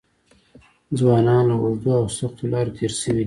ځوانان 0.99 1.43
له 1.49 1.55
اوږدو 1.63 1.91
او 1.99 2.05
سختو 2.17 2.43
لارو 2.51 2.71
تېر 2.77 2.91
شوي 3.01 3.13
دي. 3.13 3.19